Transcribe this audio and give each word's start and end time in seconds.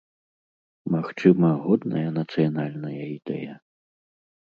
Магчыма, 0.93 1.47
годная 1.65 2.05
нацыянальная 2.15 3.03
ідэя? 3.17 3.53